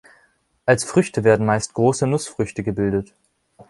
Als 0.65 0.83
Früchte 0.83 1.23
werden 1.23 1.45
meist 1.45 1.75
große 1.75 2.07
Nussfrüchte 2.07 2.63
gebildet. 2.63 3.13